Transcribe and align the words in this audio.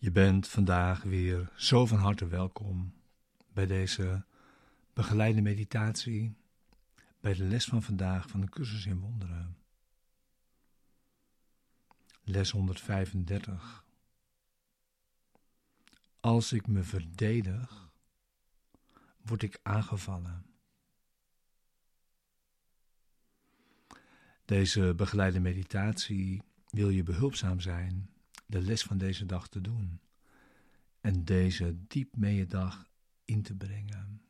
Je 0.00 0.10
bent 0.10 0.48
vandaag 0.48 1.02
weer 1.02 1.52
zo 1.56 1.86
van 1.86 1.98
harte 1.98 2.26
welkom 2.26 2.94
bij 3.52 3.66
deze 3.66 4.24
begeleide 4.92 5.40
meditatie, 5.40 6.36
bij 7.20 7.34
de 7.34 7.44
les 7.44 7.64
van 7.64 7.82
vandaag 7.82 8.28
van 8.28 8.40
de 8.40 8.48
cursus 8.48 8.86
in 8.86 9.00
wonderen. 9.00 9.56
Les 12.22 12.50
135. 12.50 13.84
Als 16.20 16.52
ik 16.52 16.66
me 16.66 16.82
verdedig, 16.82 17.90
word 19.22 19.42
ik 19.42 19.60
aangevallen. 19.62 20.46
Deze 24.44 24.94
begeleide 24.96 25.40
meditatie 25.40 26.42
wil 26.70 26.88
je 26.88 27.02
behulpzaam 27.02 27.60
zijn 27.60 28.10
de 28.48 28.62
les 28.62 28.82
van 28.82 28.98
deze 28.98 29.26
dag 29.26 29.48
te 29.48 29.60
doen 29.60 30.00
en 31.00 31.24
deze 31.24 31.86
diep 31.86 32.16
mee 32.16 32.46
dag 32.46 32.90
in 33.24 33.42
te 33.42 33.54
brengen. 33.54 34.22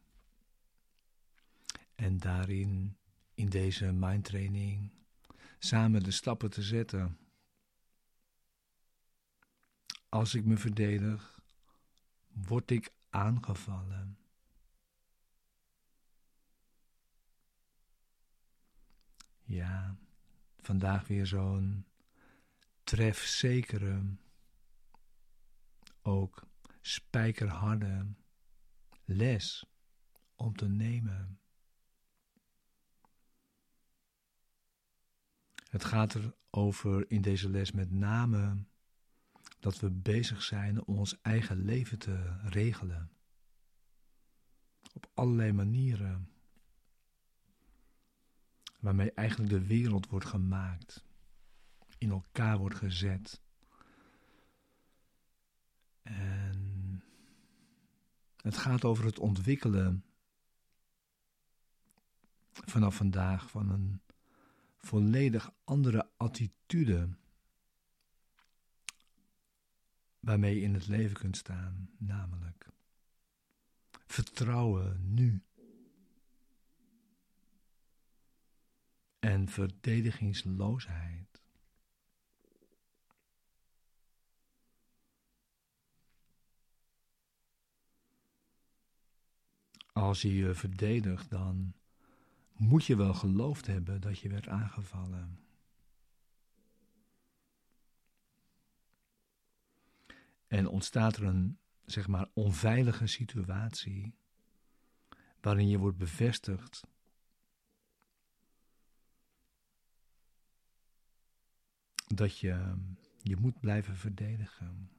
En 1.94 2.18
daarin, 2.18 2.96
in 3.34 3.48
deze 3.48 3.92
mindtraining, 3.92 4.90
samen 5.58 6.02
de 6.02 6.10
stappen 6.10 6.50
te 6.50 6.62
zetten. 6.62 7.18
Als 10.08 10.34
ik 10.34 10.44
me 10.44 10.56
verdedig, 10.56 11.40
word 12.28 12.70
ik 12.70 12.92
aangevallen. 13.10 14.18
Ja, 19.42 19.96
vandaag 20.56 21.06
weer 21.06 21.26
zo'n 21.26 21.87
trefzekere, 22.88 24.02
ook 26.02 26.48
spijkerharde 26.80 28.06
les 29.04 29.66
om 30.34 30.56
te 30.56 30.68
nemen. 30.68 31.40
Het 35.70 35.84
gaat 35.84 36.14
er 36.14 36.34
over 36.50 37.10
in 37.10 37.22
deze 37.22 37.50
les 37.50 37.72
met 37.72 37.90
name 37.90 38.64
dat 39.58 39.78
we 39.78 39.90
bezig 39.90 40.42
zijn 40.42 40.84
om 40.84 40.98
ons 40.98 41.20
eigen 41.20 41.64
leven 41.64 41.98
te 41.98 42.38
regelen. 42.42 43.10
Op 44.92 45.10
allerlei 45.14 45.52
manieren. 45.52 46.32
Waarmee 48.80 49.12
eigenlijk 49.12 49.50
de 49.50 49.66
wereld 49.66 50.08
wordt 50.08 50.26
gemaakt 50.26 51.06
in 51.98 52.10
elkaar 52.10 52.58
wordt 52.58 52.76
gezet. 52.76 53.40
En 56.02 57.02
het 58.36 58.56
gaat 58.56 58.84
over 58.84 59.04
het 59.04 59.18
ontwikkelen 59.18 60.04
vanaf 62.52 62.96
vandaag 62.96 63.50
van 63.50 63.70
een 63.70 64.00
volledig 64.78 65.52
andere 65.64 66.10
attitude 66.16 67.08
waarmee 70.20 70.54
je 70.54 70.60
in 70.60 70.74
het 70.74 70.86
leven 70.86 71.16
kunt 71.16 71.36
staan, 71.36 71.90
namelijk 71.98 72.68
vertrouwen 73.90 75.14
nu 75.14 75.42
en 79.18 79.48
verdedigingsloosheid. 79.48 81.27
Als 89.98 90.22
je 90.22 90.34
je 90.34 90.54
verdedigt, 90.54 91.30
dan 91.30 91.74
moet 92.56 92.84
je 92.84 92.96
wel 92.96 93.14
geloofd 93.14 93.66
hebben 93.66 94.00
dat 94.00 94.18
je 94.18 94.28
werd 94.28 94.48
aangevallen. 94.48 95.40
En 100.46 100.66
ontstaat 100.66 101.16
er 101.16 101.24
een, 101.24 101.58
zeg 101.84 102.08
maar, 102.08 102.28
onveilige 102.32 103.06
situatie 103.06 104.14
waarin 105.40 105.68
je 105.68 105.78
wordt 105.78 105.98
bevestigd 105.98 106.86
dat 112.06 112.38
je 112.38 112.74
je 113.22 113.36
moet 113.36 113.60
blijven 113.60 113.96
verdedigen. 113.96 114.97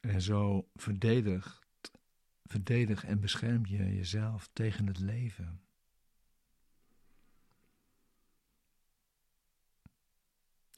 En 0.00 0.22
zo 0.22 0.68
verdedigt, 0.74 1.90
verdedig 2.44 3.04
en 3.04 3.20
bescherm 3.20 3.66
je 3.66 3.94
jezelf 3.94 4.48
tegen 4.52 4.86
het 4.86 4.98
leven. 4.98 5.60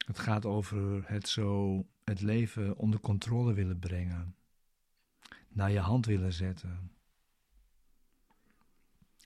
Het 0.07 0.19
gaat 0.19 0.45
over 0.45 1.09
het 1.09 1.29
zo 1.29 1.87
het 2.05 2.21
leven 2.21 2.77
onder 2.77 3.01
controle 3.01 3.53
willen 3.53 3.79
brengen, 3.79 4.37
naar 5.49 5.71
je 5.71 5.79
hand 5.79 6.07
willen 6.07 6.33
zetten. 6.33 6.93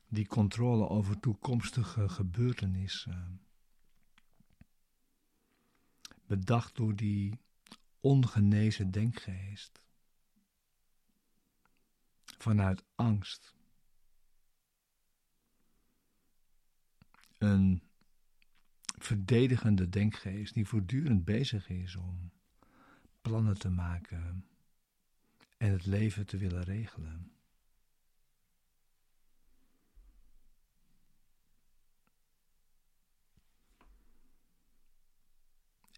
Die 0.09 0.27
controle 0.27 0.89
over 0.89 1.21
toekomstige 1.21 2.09
gebeurtenissen. 2.09 3.41
Bedacht 6.27 6.77
door 6.77 6.97
die 6.97 7.39
ongenezen 8.01 8.91
denkgeest 8.91 9.84
vanuit 12.38 12.84
angst. 12.94 13.54
Een 17.38 17.82
verdedigende 18.98 19.88
denkgeest 19.88 20.54
die 20.54 20.66
voortdurend 20.66 21.24
bezig 21.24 21.69
is 21.69 21.97
om 21.97 22.30
plannen 23.20 23.58
te 23.58 23.70
maken 23.70 24.47
en 25.56 25.72
het 25.72 25.86
leven 25.86 26.26
te 26.26 26.36
willen 26.36 26.62
regelen. 26.62 27.36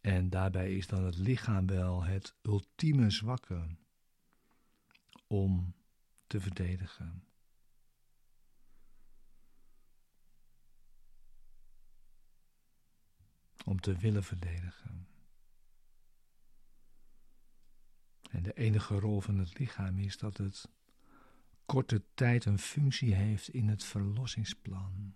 En 0.01 0.31
daarbij 0.31 0.77
is 0.77 0.87
dan 0.87 1.05
het 1.05 1.17
lichaam 1.17 1.67
wel 1.67 2.05
het 2.05 2.35
ultieme 2.43 3.11
zwakke 3.11 3.67
om 5.27 5.75
te 6.29 6.41
verdedigen. 6.41 7.25
Om 13.65 13.81
te 13.81 13.97
willen 13.97 14.25
verdedigen. 14.25 15.09
En 18.31 18.43
de 18.43 18.53
enige 18.53 18.99
rol 18.99 19.21
van 19.21 19.39
het 19.39 19.59
lichaam 19.59 19.99
is 19.99 20.19
dat 20.19 20.37
het 20.37 20.69
korte 21.67 22.05
tijd 22.15 22.45
een 22.45 22.59
functie 22.59 23.15
heeft 23.15 23.49
in 23.49 23.69
het 23.69 23.85
verlossingsplan. 23.85 25.15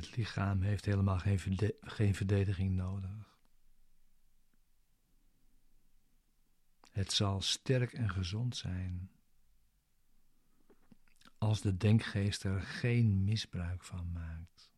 Het 0.00 0.16
lichaam 0.16 0.62
heeft 0.62 0.84
helemaal 0.84 1.18
geen, 1.18 1.58
geen 1.80 2.14
verdediging 2.14 2.76
nodig. 2.76 3.38
Het 6.90 7.12
zal 7.12 7.40
sterk 7.40 7.92
en 7.92 8.10
gezond 8.10 8.56
zijn 8.56 9.10
als 11.38 11.60
de 11.60 11.76
denkgeest 11.76 12.44
er 12.44 12.60
geen 12.60 13.24
misbruik 13.24 13.84
van 13.84 14.12
maakt. 14.12 14.70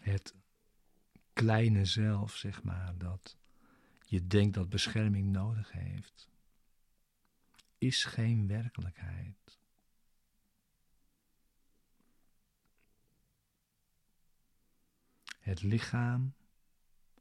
Het 0.00 0.34
kleine 1.32 1.84
zelf, 1.84 2.36
zeg 2.36 2.62
maar, 2.62 2.98
dat 2.98 3.36
je 4.12 4.26
denkt 4.26 4.54
dat 4.54 4.68
bescherming 4.68 5.30
nodig 5.30 5.72
heeft, 5.72 6.30
is 7.78 8.04
geen 8.04 8.46
werkelijkheid. 8.46 9.60
Het 15.38 15.62
lichaam 15.62 16.34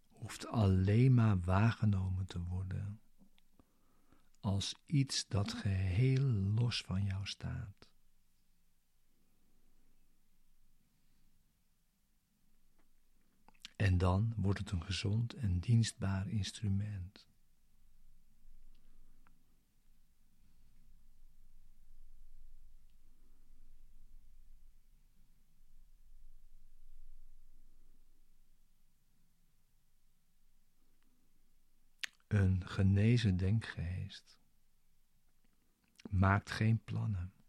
hoeft 0.10 0.48
alleen 0.48 1.14
maar 1.14 1.40
waargenomen 1.40 2.26
te 2.26 2.42
worden 2.44 3.02
als 4.40 4.76
iets 4.86 5.28
dat 5.28 5.54
geheel 5.54 6.24
los 6.32 6.82
van 6.82 7.04
jou 7.04 7.28
staat. 7.28 7.91
En 13.92 13.98
dan 13.98 14.34
wordt 14.36 14.60
het 14.60 14.72
een 14.72 14.84
gezond 14.84 15.34
en 15.34 15.60
dienstbaar 15.60 16.28
instrument. 16.30 17.28
Een 32.28 32.68
genezen 32.68 33.38
denkgeest 33.38 34.40
maakt 36.10 36.52
geen 36.52 36.84
plannen. 36.84 37.41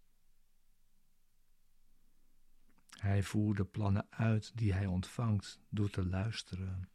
Hij 3.02 3.22
voert 3.22 3.56
de 3.56 3.64
plannen 3.64 4.06
uit 4.10 4.52
die 4.54 4.72
hij 4.72 4.86
ontvangt 4.86 5.60
door 5.68 5.90
te 5.90 6.06
luisteren 6.06 6.88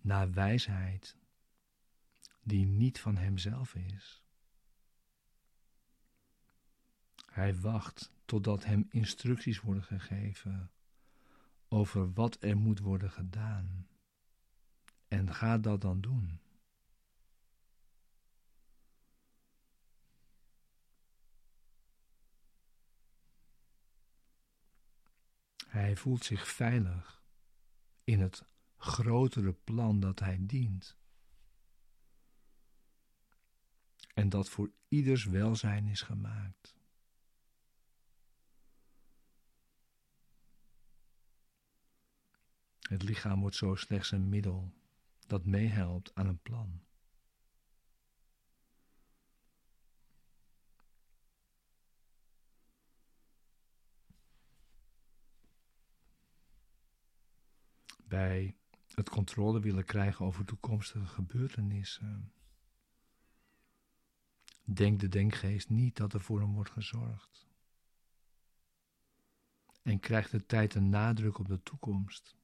naar 0.00 0.32
wijsheid 0.32 1.16
die 2.42 2.66
niet 2.66 3.00
van 3.00 3.16
hemzelf 3.16 3.74
is. 3.74 4.22
Hij 7.26 7.60
wacht 7.60 8.12
totdat 8.24 8.64
hem 8.64 8.86
instructies 8.90 9.60
worden 9.60 9.84
gegeven 9.84 10.70
over 11.68 12.12
wat 12.12 12.42
er 12.42 12.56
moet 12.56 12.78
worden 12.78 13.10
gedaan 13.10 13.88
en 15.08 15.34
gaat 15.34 15.62
dat 15.62 15.80
dan 15.80 16.00
doen. 16.00 16.40
Hij 25.74 25.96
voelt 25.96 26.24
zich 26.24 26.48
veilig 26.48 27.22
in 28.04 28.20
het 28.20 28.44
grotere 28.76 29.52
plan 29.52 30.00
dat 30.00 30.18
hij 30.18 30.38
dient. 30.40 30.96
En 34.14 34.28
dat 34.28 34.48
voor 34.48 34.72
ieders 34.88 35.24
welzijn 35.24 35.86
is 35.86 36.02
gemaakt. 36.02 36.74
Het 42.80 43.02
lichaam 43.02 43.40
wordt 43.40 43.56
zo 43.56 43.74
slechts 43.74 44.10
een 44.10 44.28
middel 44.28 44.72
dat 45.26 45.44
meehelpt 45.44 46.14
aan 46.14 46.26
een 46.26 46.42
plan. 46.42 46.83
Bij 58.14 58.56
het 58.94 59.08
controle 59.08 59.60
willen 59.60 59.84
krijgen 59.84 60.24
over 60.24 60.44
toekomstige 60.44 61.06
gebeurtenissen. 61.06 62.32
Denkt 64.64 65.00
de 65.00 65.08
denkgeest 65.08 65.70
niet 65.70 65.96
dat 65.96 66.12
er 66.12 66.20
voor 66.20 66.40
hem 66.40 66.52
wordt 66.52 66.70
gezorgd. 66.70 67.46
En 69.82 70.00
krijgt 70.00 70.30
de 70.30 70.46
tijd 70.46 70.74
een 70.74 70.88
nadruk 70.88 71.38
op 71.38 71.48
de 71.48 71.62
toekomst. 71.62 72.36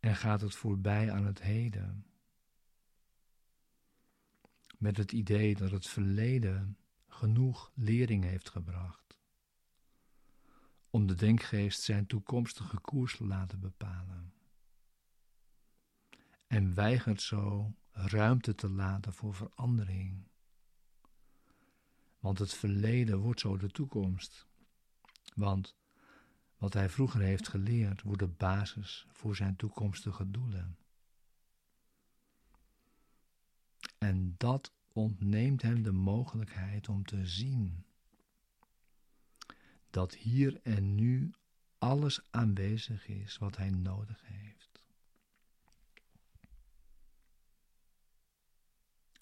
En 0.00 0.16
gaat 0.16 0.40
het 0.40 0.54
voorbij 0.54 1.12
aan 1.12 1.24
het 1.24 1.42
heden. 1.42 2.06
Met 4.78 4.96
het 4.96 5.12
idee 5.12 5.54
dat 5.54 5.70
het 5.70 5.86
verleden 5.86 6.78
genoeg 7.06 7.72
lering 7.74 8.24
heeft 8.24 8.48
gebracht 8.48 9.09
om 10.90 11.06
de 11.06 11.14
denkgeest 11.14 11.82
zijn 11.82 12.06
toekomstige 12.06 12.80
koers 12.80 13.16
te 13.16 13.24
laten 13.24 13.60
bepalen. 13.60 14.32
En 16.46 16.74
weigert 16.74 17.22
zo 17.22 17.74
ruimte 17.90 18.54
te 18.54 18.68
laten 18.68 19.12
voor 19.12 19.34
verandering. 19.34 20.28
Want 22.18 22.38
het 22.38 22.54
verleden 22.54 23.18
wordt 23.18 23.40
zo 23.40 23.56
de 23.56 23.70
toekomst. 23.70 24.46
Want 25.34 25.76
wat 26.56 26.72
hij 26.72 26.88
vroeger 26.88 27.20
heeft 27.20 27.48
geleerd 27.48 28.02
wordt 28.02 28.20
de 28.20 28.28
basis 28.28 29.06
voor 29.10 29.36
zijn 29.36 29.56
toekomstige 29.56 30.30
doelen. 30.30 30.78
En 33.98 34.34
dat 34.36 34.72
ontneemt 34.92 35.62
hem 35.62 35.82
de 35.82 35.92
mogelijkheid 35.92 36.88
om 36.88 37.04
te 37.04 37.26
zien 37.26 37.84
dat 39.90 40.14
hier 40.14 40.60
en 40.62 40.94
nu 40.94 41.32
alles 41.78 42.20
aanwezig 42.30 43.06
is 43.08 43.38
wat 43.38 43.56
hij 43.56 43.70
nodig 43.70 44.20
heeft. 44.24 44.82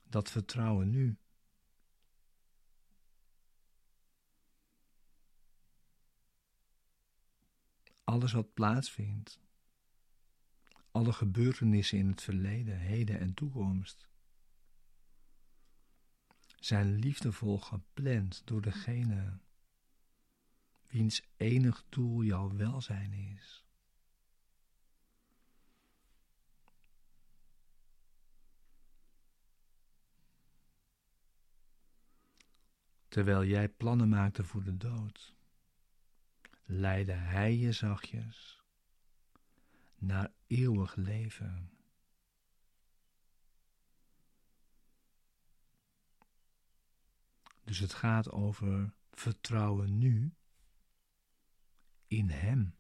Dat 0.03 0.31
vertrouwen 0.31 0.91
nu. 0.91 1.19
Alles 8.05 8.33
wat 8.33 8.55
plaatsvindt, 8.55 9.41
alle 10.91 11.13
gebeurtenissen 11.13 11.99
in 11.99 12.09
het 12.09 12.23
verleden, 12.23 12.79
heden 12.79 13.19
en 13.19 13.35
toekomst, 13.35 14.09
zijn 16.59 16.95
liefdevol 16.95 17.59
gepland 17.59 18.43
door 18.47 18.63
degene 18.63 19.39
wiens 20.89 21.23
enig 21.37 21.85
doel 21.89 22.23
jouw 22.23 22.57
welzijn 22.57 23.13
is. 23.13 23.65
Terwijl 33.09 33.45
jij 33.45 33.69
plannen 33.69 34.09
maakte 34.09 34.45
voor 34.45 34.65
de 34.65 34.77
dood, 34.77 35.35
leidde 36.65 37.13
Hij 37.13 37.57
je 37.57 37.73
zachtjes 37.73 38.63
naar 39.95 40.33
eeuwig 40.47 40.95
leven. 40.95 41.71
Dus 47.65 47.79
het 47.79 47.95
gaat 47.95 48.31
over 48.31 48.93
vertrouwen 49.13 49.99
nu 49.99 50.38
in 52.09 52.31
Hem. 52.31 52.75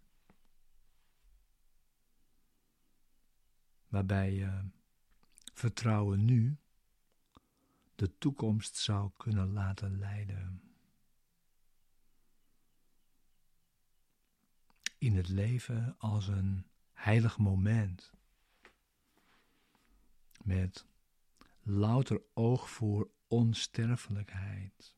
Waarbij 3.88 4.32
je 4.32 4.68
vertrouwen 5.54 6.24
nu 6.24 6.56
de 7.94 8.18
toekomst 8.18 8.76
zou 8.76 9.10
kunnen 9.16 9.52
laten 9.52 9.98
leiden. 9.98 10.62
In 14.98 15.16
het 15.16 15.28
leven 15.28 15.94
als 15.98 16.28
een 16.28 16.66
heilig 16.92 17.38
moment. 17.38 18.12
Met 20.42 20.86
louter 21.62 22.22
oog 22.34 22.70
voor 22.70 23.10
onsterfelijkheid 23.28 24.96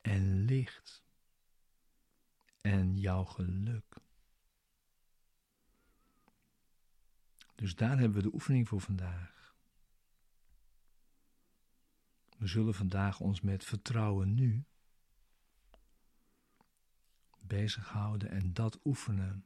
en 0.00 0.44
licht 0.44 1.05
en 2.66 2.98
jouw 2.98 3.24
geluk. 3.24 3.96
Dus 7.54 7.74
daar 7.74 7.98
hebben 7.98 8.16
we 8.16 8.22
de 8.22 8.34
oefening 8.34 8.68
voor 8.68 8.80
vandaag. 8.80 9.54
We 12.38 12.46
zullen 12.46 12.74
vandaag 12.74 13.20
ons 13.20 13.40
met 13.40 13.64
vertrouwen 13.64 14.34
nu 14.34 14.64
bezighouden 17.40 18.30
en 18.30 18.52
dat 18.52 18.80
oefenen. 18.84 19.44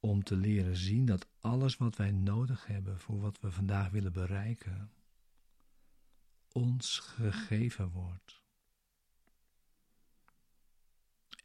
Om 0.00 0.22
te 0.22 0.36
leren 0.36 0.76
zien 0.76 1.04
dat 1.04 1.28
alles 1.40 1.76
wat 1.76 1.96
wij 1.96 2.10
nodig 2.10 2.66
hebben 2.66 3.00
voor 3.00 3.20
wat 3.20 3.40
we 3.40 3.50
vandaag 3.50 3.90
willen 3.90 4.12
bereiken, 4.12 4.92
ons 6.48 6.98
gegeven 6.98 7.90
wordt 7.90 8.46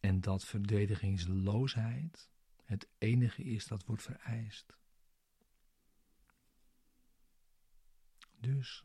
en 0.03 0.21
dat 0.21 0.45
verdedigingsloosheid 0.45 2.29
het 2.63 2.87
enige 2.97 3.43
is 3.43 3.67
dat 3.67 3.85
wordt 3.85 4.03
vereist. 4.03 4.73
Dus 8.39 8.83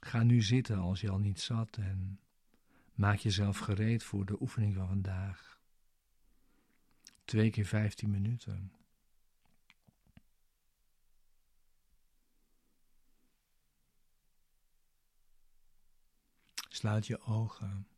ga 0.00 0.22
nu 0.22 0.42
zitten 0.42 0.78
als 0.78 1.00
je 1.00 1.10
al 1.10 1.18
niet 1.18 1.40
zat 1.40 1.76
en 1.76 2.20
Maak 2.98 3.18
jezelf 3.18 3.58
gereed 3.58 4.02
voor 4.04 4.26
de 4.26 4.40
oefening 4.40 4.74
van 4.74 4.86
vandaag. 4.86 5.60
Twee 7.24 7.50
keer 7.50 7.66
15 7.66 8.10
minuten. 8.10 8.72
Sluit 16.68 17.06
je 17.06 17.20
ogen. 17.20 17.88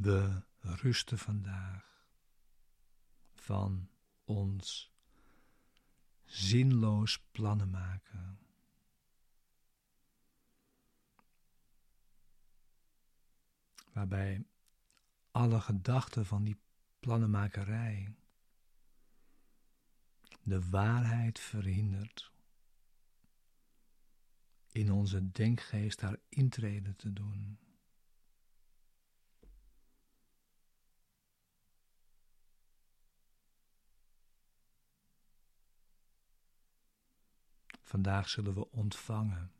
We 0.00 0.42
rusten 0.60 1.18
vandaag 1.18 1.84
van 3.32 3.90
ons 4.24 4.92
zinloos 6.24 7.18
plannen 7.30 7.70
maken. 7.70 8.38
Waarbij 13.92 14.44
alle 15.30 15.60
gedachten 15.60 16.26
van 16.26 16.44
die 16.44 16.60
plannenmakerij 17.00 18.14
de 20.42 20.68
waarheid 20.68 21.40
verhindert 21.40 22.32
in 24.72 24.92
onze 24.92 25.30
denkgeest 25.30 26.00
haar 26.00 26.18
intrede 26.28 26.96
te 26.96 27.12
doen. 27.12 27.58
Vandaag 37.90 38.28
zullen 38.28 38.54
we 38.54 38.70
ontvangen 38.70 39.52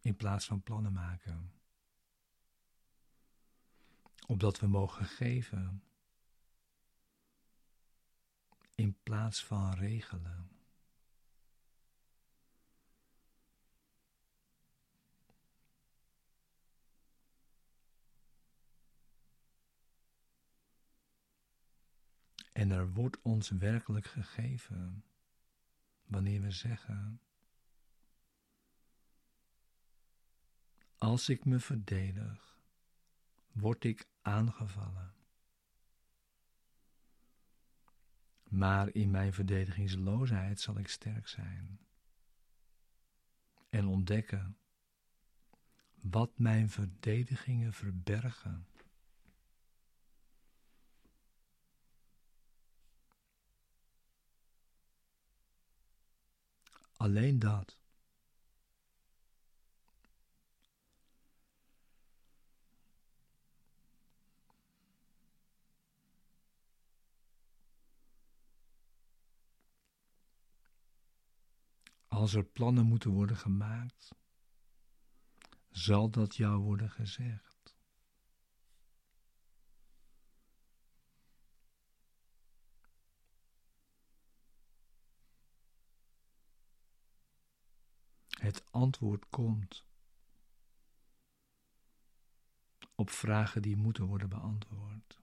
in 0.00 0.16
plaats 0.16 0.46
van 0.46 0.62
plannen 0.62 0.92
maken. 0.92 1.52
Opdat 4.26 4.60
we 4.60 4.66
mogen 4.66 5.04
geven 5.04 5.82
in 8.74 8.96
plaats 9.02 9.44
van 9.44 9.74
regelen. 9.74 10.50
En 22.52 22.70
er 22.70 22.92
wordt 22.92 23.22
ons 23.22 23.48
werkelijk 23.48 24.06
gegeven 24.06 25.05
wanneer 26.06 26.40
we 26.40 26.50
zeggen: 26.50 27.20
Als 30.98 31.28
ik 31.28 31.44
me 31.44 31.60
verdedig, 31.60 32.58
word 33.52 33.84
ik 33.84 34.06
aangevallen. 34.22 35.14
Maar 38.48 38.94
in 38.94 39.10
mijn 39.10 39.32
verdedigingsloosheid 39.32 40.60
zal 40.60 40.78
ik 40.78 40.88
sterk 40.88 41.28
zijn 41.28 41.80
en 43.68 43.86
ontdekken 43.86 44.58
wat 46.00 46.38
mijn 46.38 46.70
verdedigingen 46.70 47.72
verbergen. 47.72 48.66
Alleen 56.96 57.38
dat. 57.38 57.78
Als 72.08 72.34
er 72.34 72.44
plannen 72.44 72.86
moeten 72.86 73.10
worden 73.10 73.36
gemaakt, 73.36 74.14
zal 75.70 76.10
dat 76.10 76.36
jou 76.36 76.58
worden 76.58 76.90
gezegd. 76.90 77.55
Het 88.46 88.64
antwoord 88.70 89.28
komt 89.28 89.84
op 92.94 93.10
vragen 93.10 93.62
die 93.62 93.76
moeten 93.76 94.04
worden 94.04 94.28
beantwoord. 94.28 95.20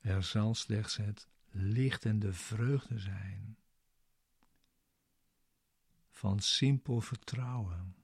Er 0.00 0.22
zal 0.22 0.54
slechts 0.54 0.96
het 0.96 1.28
licht 1.50 2.04
en 2.04 2.18
de 2.18 2.32
vreugde 2.32 2.98
zijn 2.98 3.58
van 6.10 6.40
simpel 6.40 7.00
vertrouwen. 7.00 8.01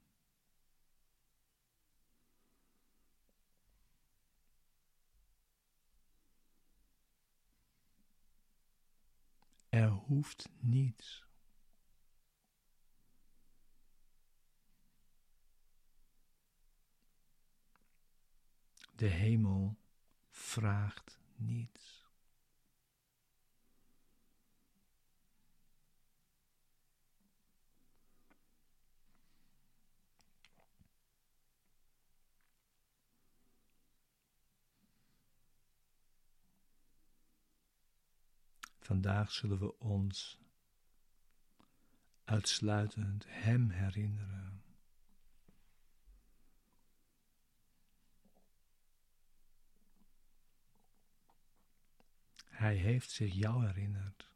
Er 9.69 9.89
hoeft 9.89 10.49
niets. 10.59 11.27
De 18.95 19.07
hemel 19.07 19.77
vraagt 20.29 21.19
niets. 21.35 21.98
Vandaag 38.89 39.31
zullen 39.31 39.59
we 39.59 39.79
ons 39.79 40.39
uitsluitend 42.23 43.25
Hem 43.27 43.69
herinneren. 43.69 44.63
Hij 52.45 52.75
heeft 52.75 53.11
zich 53.11 53.33
jou 53.33 53.65
herinnerd. 53.65 54.28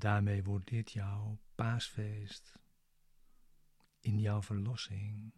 Daarmee 0.00 0.44
wordt 0.44 0.68
dit 0.68 0.92
jouw 0.92 1.38
paasfeest 1.54 2.58
in 4.00 4.18
jouw 4.18 4.42
verlossing. 4.42 5.32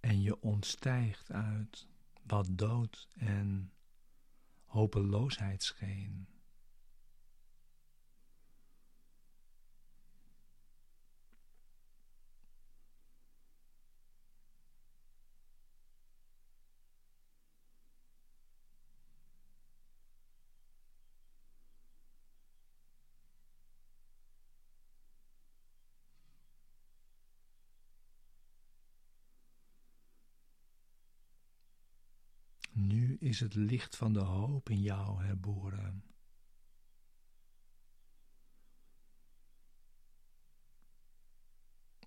En 0.00 0.22
je 0.22 0.40
ontstijgt 0.40 1.30
uit 1.30 1.88
wat 2.22 2.48
dood 2.50 3.08
en 3.12 3.72
hopeloosheid 4.64 5.62
scheen. 5.62 6.33
Is 33.34 33.40
het 33.40 33.54
licht 33.54 33.96
van 33.96 34.12
de 34.12 34.20
hoop 34.20 34.70
in 34.70 34.80
jou 34.80 35.24
herboren. 35.24 36.04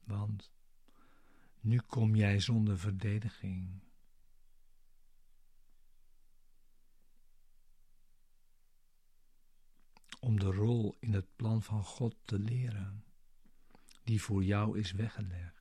Want 0.03 0.51
nu 1.59 1.79
kom 1.79 2.15
jij 2.15 2.39
zonder 2.39 2.79
verdediging. 2.79 3.81
Om 10.19 10.39
de 10.39 10.51
rol 10.51 10.97
in 10.99 11.13
het 11.13 11.35
plan 11.35 11.63
van 11.63 11.83
God 11.83 12.15
te 12.25 12.39
leren, 12.39 13.05
die 14.03 14.21
voor 14.21 14.43
jou 14.43 14.79
is 14.79 14.91
weggelegd. 14.91 15.56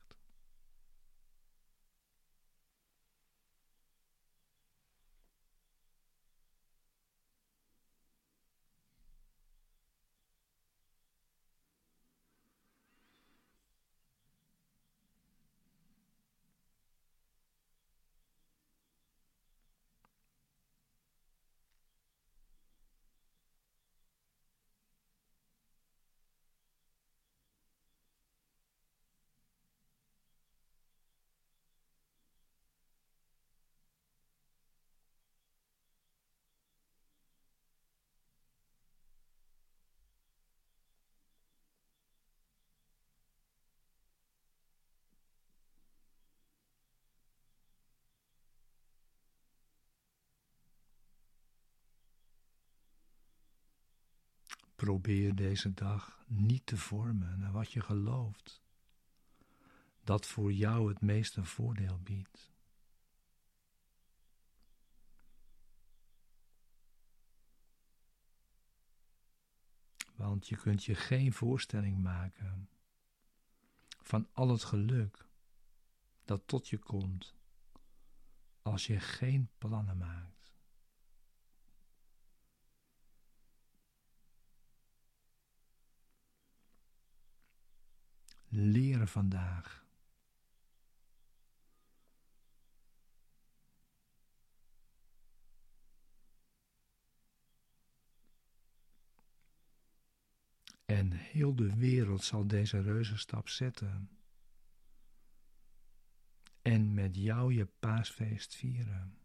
Probeer 54.77 55.35
deze 55.35 55.73
dag 55.73 56.23
niet 56.27 56.65
te 56.65 56.77
vormen 56.77 57.39
naar 57.39 57.51
wat 57.51 57.71
je 57.71 57.81
gelooft, 57.81 58.61
dat 60.03 60.25
voor 60.25 60.53
jou 60.53 60.89
het 60.89 61.01
meeste 61.01 61.43
voordeel 61.43 61.99
biedt. 61.99 62.51
Want 70.15 70.47
je 70.47 70.57
kunt 70.57 70.83
je 70.83 70.95
geen 70.95 71.33
voorstelling 71.33 72.01
maken 72.01 72.69
van 74.01 74.27
al 74.31 74.49
het 74.49 74.63
geluk 74.63 75.25
dat 76.25 76.47
tot 76.47 76.69
je 76.69 76.77
komt 76.77 77.35
als 78.61 78.87
je 78.87 78.99
geen 78.99 79.49
plannen 79.57 79.97
maakt. 79.97 80.36
Leren 88.57 89.07
vandaag. 89.07 89.85
En 100.85 101.11
heel 101.11 101.55
de 101.55 101.75
wereld 101.75 102.23
zal 102.23 102.47
deze 102.47 102.81
reuzenstap 102.81 103.49
zetten. 103.49 104.09
En 106.61 106.93
met 106.93 107.15
jou 107.15 107.53
je 107.53 107.65
paasfeest 107.65 108.55
vieren. 108.55 109.17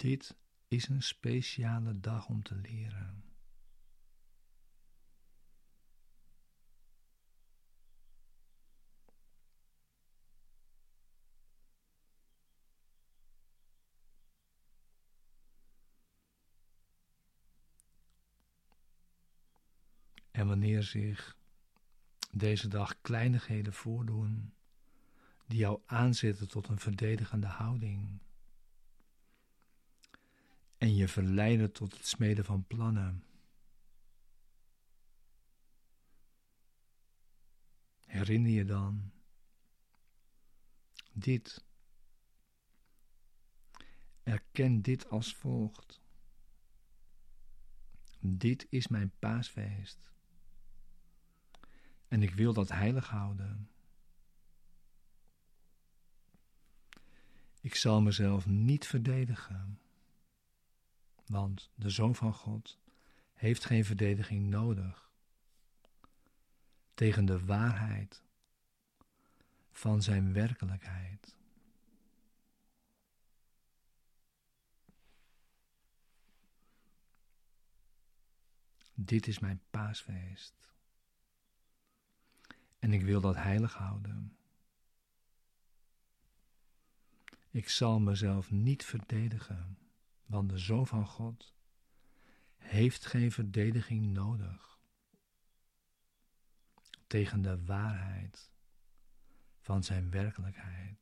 Dit 0.00 0.36
is 0.68 0.88
een 0.88 1.02
speciale 1.02 2.00
dag 2.00 2.28
om 2.28 2.42
te 2.42 2.54
leren. 2.54 3.24
En 20.30 20.46
wanneer 20.46 20.82
zich 20.82 21.36
deze 22.30 22.68
dag 22.68 23.00
kleinigheden 23.00 23.72
voordoen 23.72 24.54
die 25.46 25.58
jou 25.58 25.80
aanzetten 25.86 26.48
tot 26.48 26.68
een 26.68 26.78
verdedigende 26.78 27.46
houding, 27.46 28.20
en 30.80 30.94
je 30.94 31.08
verleiden 31.08 31.72
tot 31.72 31.92
het 31.92 32.06
smeden 32.06 32.44
van 32.44 32.66
plannen. 32.66 33.24
Herinner 38.06 38.50
je 38.50 38.64
dan 38.64 39.12
dit. 41.12 41.64
Erken 44.22 44.82
dit 44.82 45.08
als 45.08 45.34
volgt. 45.34 46.00
Dit 48.20 48.66
is 48.70 48.88
mijn 48.88 49.12
paasfeest. 49.18 50.10
En 52.08 52.22
ik 52.22 52.34
wil 52.34 52.52
dat 52.52 52.68
heilig 52.68 53.08
houden. 53.08 53.70
Ik 57.60 57.74
zal 57.74 58.00
mezelf 58.00 58.46
niet 58.46 58.86
verdedigen. 58.86 59.80
Want 61.30 61.70
de 61.74 61.90
Zoon 61.90 62.14
van 62.14 62.34
God 62.34 62.78
heeft 63.32 63.64
geen 63.64 63.84
verdediging 63.84 64.48
nodig 64.48 65.10
tegen 66.94 67.24
de 67.24 67.44
waarheid 67.44 68.22
van 69.70 70.02
zijn 70.02 70.32
werkelijkheid. 70.32 71.36
Dit 78.94 79.26
is 79.26 79.38
mijn 79.38 79.60
paasfeest. 79.70 80.54
En 82.78 82.92
ik 82.92 83.02
wil 83.02 83.20
dat 83.20 83.36
heilig 83.36 83.74
houden. 83.74 84.36
Ik 87.50 87.68
zal 87.68 88.00
mezelf 88.00 88.50
niet 88.50 88.84
verdedigen 88.84 89.79
want 90.30 90.50
de 90.50 90.58
Zoon 90.58 90.86
van 90.86 91.06
God 91.06 91.54
heeft 92.56 93.06
geen 93.06 93.32
verdediging 93.32 94.06
nodig 94.06 94.78
tegen 97.06 97.42
de 97.42 97.64
waarheid 97.64 98.50
van 99.58 99.84
zijn 99.84 100.10
werkelijkheid. 100.10 100.99